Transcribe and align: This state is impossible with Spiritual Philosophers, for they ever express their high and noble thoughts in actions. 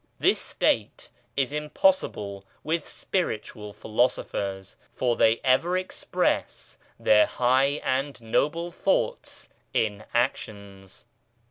This 0.19 0.39
state 0.41 1.11
is 1.37 1.51
impossible 1.51 2.43
with 2.63 2.87
Spiritual 2.87 3.71
Philosophers, 3.71 4.75
for 4.95 5.15
they 5.15 5.39
ever 5.43 5.77
express 5.77 6.79
their 6.99 7.27
high 7.27 7.79
and 7.85 8.19
noble 8.19 8.71
thoughts 8.71 9.47
in 9.75 10.03
actions. 10.11 11.05